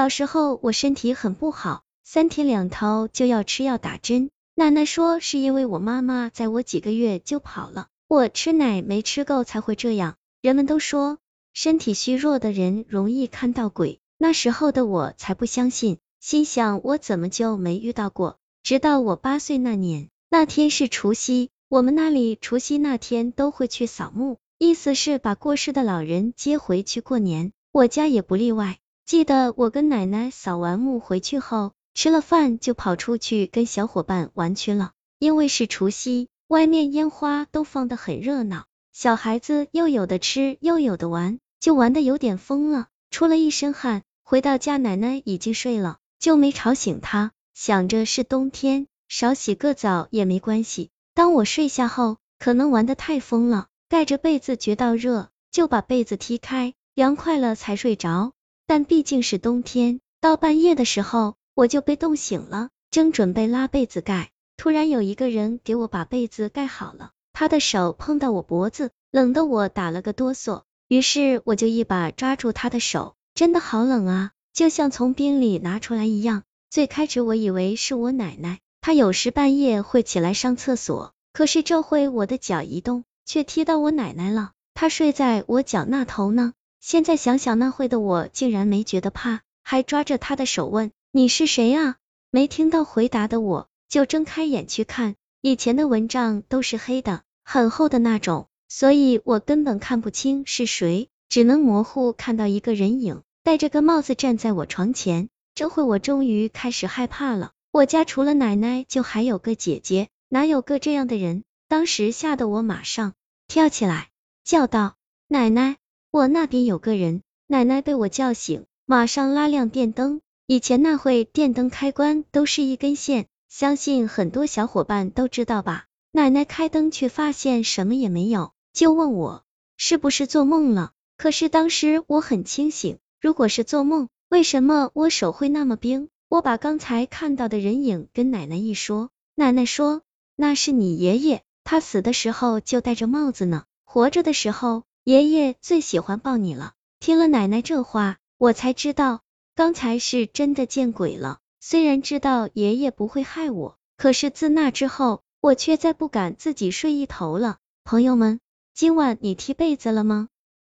[0.00, 4.30] 小时候我身体很不好，三天两头就要吃药打针。
[4.54, 10.16] 奶奶说是因为我妈妈在我几个月就跑了，我吃奶没吃够才会这样。
[10.40, 11.18] 人们都说
[11.52, 18.38] 身体虚弱的人容易看到鬼，那时候的我才不相信，心想我怎么就没遇到过？
[18.62, 24.38] 直到我八岁那年，那天是除夕，我们那里除夕那天都会去扫墓。
[24.56, 28.78] 意思是把过世的老人接回去过年，我家也不例外。
[29.10, 34.92] 记得我跟奶奶扫完墓回去后，吃了饭就跑出去跟小伙伴玩去了。
[35.18, 44.04] 因为是除夕，外面烟花都放得很热闹，小孩子又有的吃又有的玩，就玩的有点疯了，出了一身汗。
[44.22, 47.32] 回到家，奶奶已经睡了，就没吵醒她。
[47.52, 50.90] 想着是冬天，少洗个澡也没关系。
[51.14, 53.66] 当我睡下后，可能玩的太疯了。
[53.88, 58.34] 盖着被子觉到热，就把被子踢开，凉快了才睡着。
[58.70, 70.62] 但毕竟是冬天，到半夜的时候我就被冻醒了，正准备拉被子盖，突然有一个人给我把被子盖好了，他的手碰到我脖子，冷得我打了个哆嗦。
[70.86, 76.44] 于是我就一把抓住他的手，真的好冷啊，就像从冰里拿出来一样。
[76.70, 83.02] 最开始我以为是我奶奶，她有时半夜会起来上厕所，可是这回我的脚一动。
[83.26, 86.52] 却踢到我奶奶了，她睡在我脚那头呢。
[86.80, 91.96] 现在想想那会的我竟然没觉得怕，还抓着他的手问你是谁啊？
[92.30, 105.28] 没听到回答的我就睁开眼去看，以前的蚊帐都是黑的，很厚的那种，所以我根本看不清是谁，只能模糊看到一个人影，戴着个帽子站在我床前。
[105.54, 107.52] 这会我终于开始害怕了。
[107.72, 111.44] 我家除了奶奶就还有个姐姐，哪有个这样的人？
[111.68, 113.12] 当时吓得我马上。
[113.48, 114.08] 跳起来，
[114.44, 114.94] 叫道
[115.28, 115.76] ：“奶奶，
[116.10, 120.20] 我那边有个人。”奶奶被我叫醒，马上拉亮电灯。
[120.46, 125.86] 以前那会电灯开关都是一根线，相信很多小伙伴都知道吧？
[126.12, 129.44] 奶奶开灯却发现什么也没有，就问我
[129.76, 130.92] 是不是做梦了。
[131.16, 136.08] 可是当时我很清醒，如果是做梦，为什么我手会那么冰？
[136.28, 140.02] 我把刚才看到的人影跟奶奶一说，奶奶说
[140.36, 141.42] 那是你爷爷。
[141.64, 146.74] 他死的时候就戴着帽子呢，活着的时候爷爷最喜欢抱你了。
[147.00, 149.22] 听了奶奶这话，我才知道
[149.56, 151.40] 刚才是真的见鬼了。
[151.58, 157.58] 虽然知道爷爷不会害我，可是自那之后，我却再不敢自己睡一头了。
[157.82, 158.38] 朋友们，
[158.72, 160.28] 今晚你踢被子了吗？